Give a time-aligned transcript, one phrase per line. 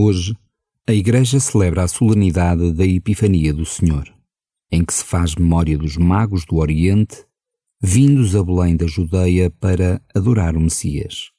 [0.00, 0.32] Hoje,
[0.86, 4.08] a Igreja celebra a solenidade da Epifania do Senhor,
[4.70, 7.24] em que se faz memória dos magos do Oriente,
[7.82, 11.32] vindos a Belém da Judeia para adorar o Messias.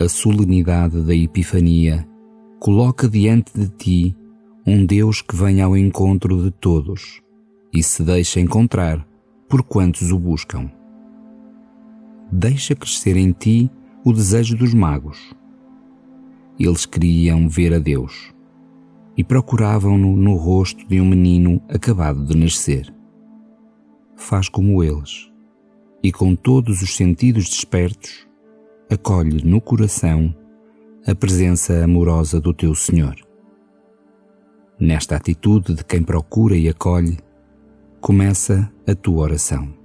[0.00, 2.08] A solenidade da Epifania
[2.58, 4.16] coloca diante de ti
[4.66, 7.20] um Deus que vem ao encontro de todos
[7.70, 9.06] e se deixa encontrar
[9.46, 10.70] por quantos o buscam.
[12.32, 13.70] Deixa crescer em ti
[14.02, 15.34] o desejo dos magos.
[16.58, 18.32] Eles queriam ver a Deus
[19.18, 22.90] e procuravam-no no rosto de um menino acabado de nascer.
[24.16, 25.30] Faz como eles
[26.02, 28.29] e com todos os sentidos despertos
[28.90, 30.34] acolhe no coração
[31.06, 33.14] a presença amorosa do teu Senhor.
[34.78, 37.16] Nesta atitude de quem procura e acolhe,
[38.00, 39.79] começa a tua oração.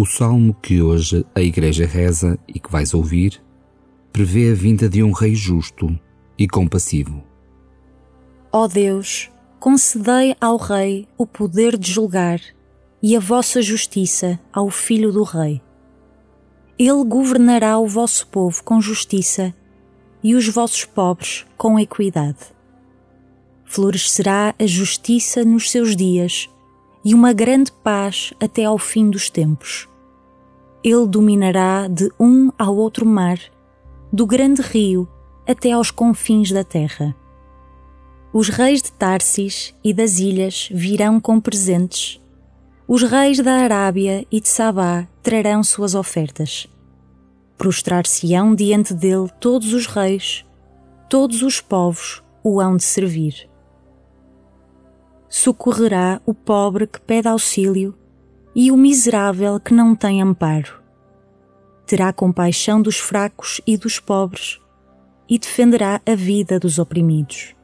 [0.00, 3.38] O salmo que hoje a Igreja reza e que vais ouvir
[4.10, 5.94] prevê a vinda de um Rei justo
[6.38, 7.22] e compassivo.
[8.50, 12.40] Ó Deus, concedei ao Rei o poder de julgar
[13.02, 15.60] e a vossa justiça ao Filho do Rei.
[16.78, 19.54] Ele governará o vosso povo com justiça
[20.24, 22.38] e os vossos pobres com equidade.
[23.66, 26.48] Florescerá a justiça nos seus dias
[27.04, 29.88] e uma grande paz até ao fim dos tempos.
[30.82, 33.38] Ele dominará de um ao outro mar,
[34.12, 35.08] do grande rio
[35.46, 37.14] até aos confins da terra.
[38.32, 42.20] Os reis de Tarsis e das ilhas virão com presentes.
[42.86, 46.68] Os reis da Arábia e de Sabá trarão suas ofertas.
[47.58, 50.44] Prostrar-se-ão diante dele todos os reis,
[51.08, 53.49] todos os povos o hão de servir.
[55.30, 57.96] Socorrerá o pobre que pede auxílio
[58.54, 60.82] e o miserável que não tem amparo.
[61.86, 64.60] Terá compaixão dos fracos e dos pobres
[65.28, 67.54] e defenderá a vida dos oprimidos.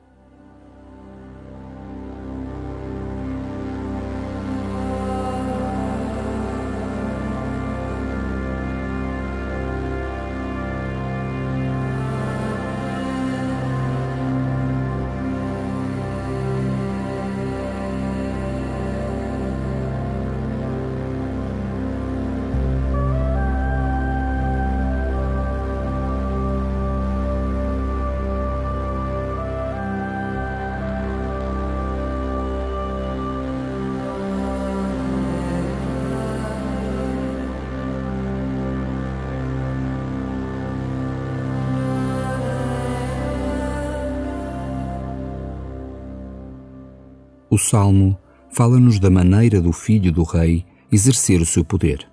[47.56, 48.19] O Salmo
[48.50, 50.62] fala-nos da maneira do filho do rei
[50.93, 52.06] exercer o seu poder.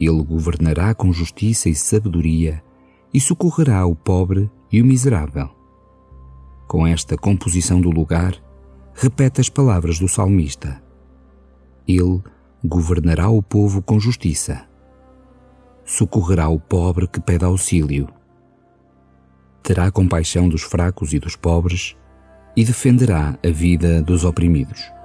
[0.00, 2.64] Ele governará com justiça e sabedoria
[3.12, 5.50] e socorrerá o pobre e o miserável.
[6.66, 8.42] Com esta composição do lugar,
[8.94, 10.82] repete as palavras do salmista.
[11.86, 12.22] Ele
[12.64, 14.66] governará o povo com justiça.
[15.84, 18.08] Socorrerá o pobre que pede auxílio.
[19.62, 21.94] Terá compaixão dos fracos e dos pobres
[22.58, 24.97] e defenderá a vida dos oprimidos.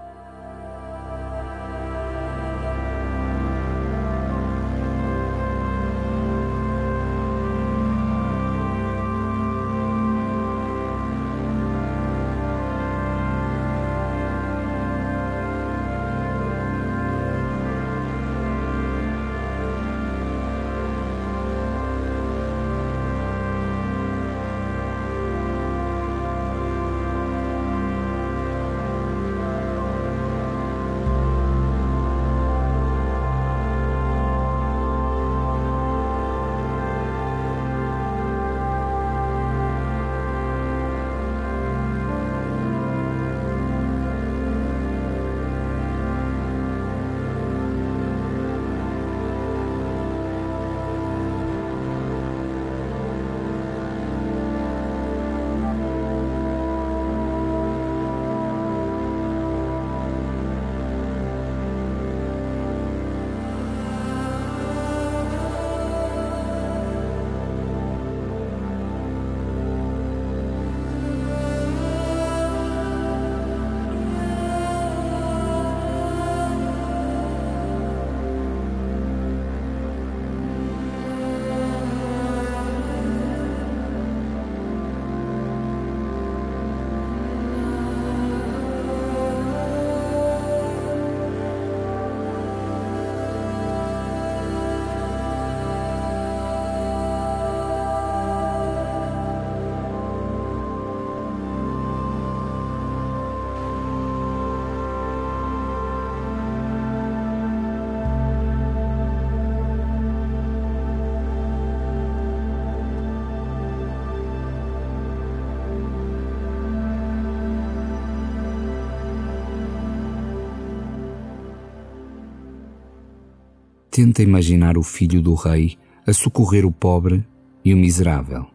[123.93, 127.23] Tenta imaginar o filho do rei a socorrer o pobre
[127.63, 128.47] e o miserável.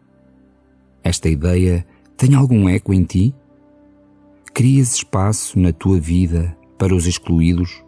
[1.01, 3.33] Esta ideia tem algum eco em ti?
[4.53, 7.81] Crias espaço na tua vida para os excluídos?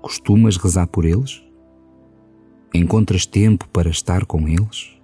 [0.00, 1.42] Costumas rezar por eles?
[2.72, 4.95] Encontras tempo para estar com eles?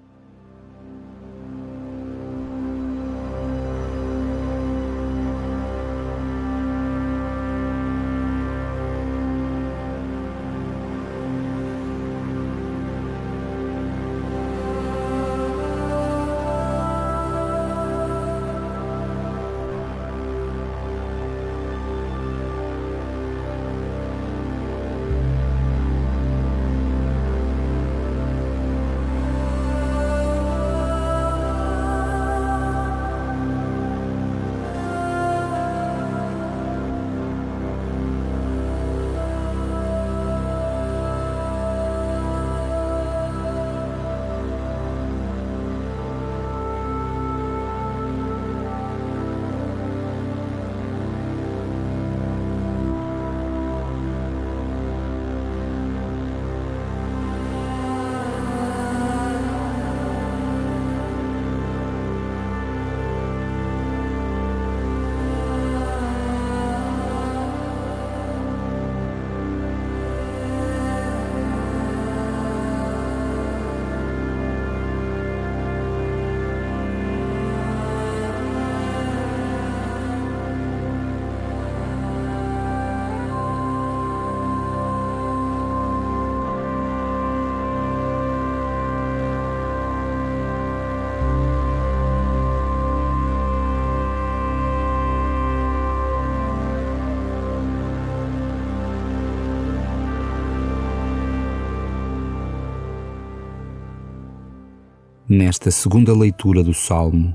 [105.35, 107.35] Nesta segunda leitura do Salmo,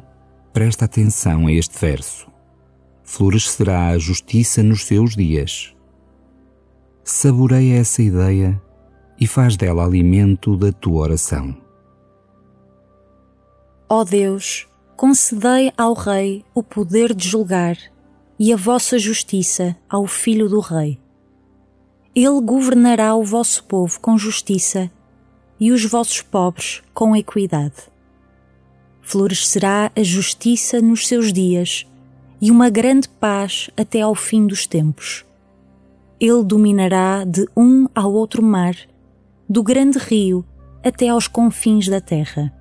[0.53, 2.27] presta atenção a este verso.
[3.03, 5.75] Florescerá a justiça nos seus dias.
[7.03, 8.61] Saboreia essa ideia
[9.19, 11.57] e faz dela alimento da tua oração.
[13.89, 17.79] Ó Deus, concedei ao Rei o poder de julgar
[18.37, 20.99] e a vossa justiça ao Filho do Rei.
[22.13, 24.91] Ele governará o vosso povo com justiça
[25.59, 27.75] e os vossos pobres com equidade.
[29.01, 31.85] Florescerá a justiça nos seus dias
[32.41, 35.25] e uma grande paz até ao fim dos tempos.
[36.19, 38.75] Ele dominará de um ao outro mar,
[39.47, 40.45] do grande rio
[40.83, 42.53] até aos confins da terra.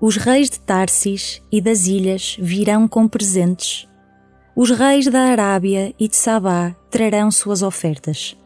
[0.00, 3.88] Os reis de Tarsis e das ilhas virão com presentes.
[4.54, 8.36] Os reis da Arábia e de Sabá trarão suas ofertas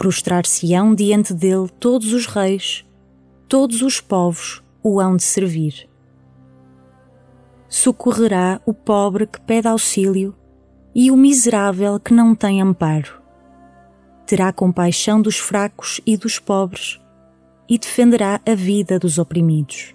[0.00, 2.86] prostrar-se-ão diante dele todos os reis,
[3.46, 5.86] todos os povos o hão de servir.
[7.68, 10.34] Socorrerá o pobre que pede auxílio
[10.94, 13.20] e o miserável que não tem amparo.
[14.24, 16.98] Terá compaixão dos fracos e dos pobres
[17.68, 19.94] e defenderá a vida dos oprimidos.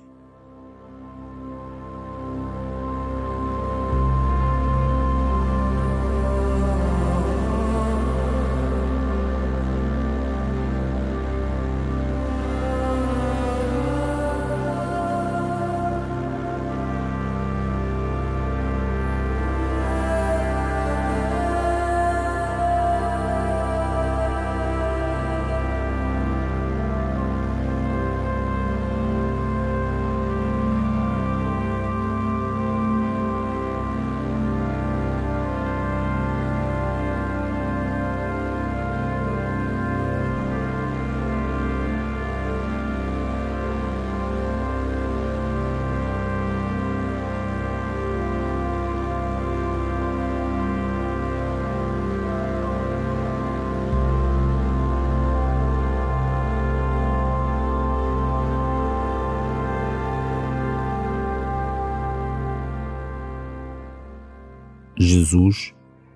[65.05, 65.74] Jesus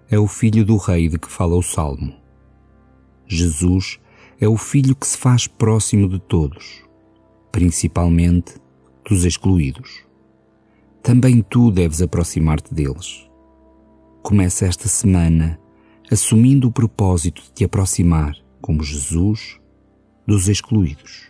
[0.09, 2.13] é o filho do rei de que fala o Salmo.
[3.27, 3.99] Jesus
[4.41, 6.83] é o filho que se faz próximo de todos,
[7.51, 8.55] principalmente
[9.07, 10.03] dos excluídos.
[11.03, 13.29] Também tu deves aproximar-te deles.
[14.23, 15.59] Começa esta semana
[16.11, 19.59] assumindo o propósito de te aproximar, como Jesus,
[20.25, 21.29] dos excluídos.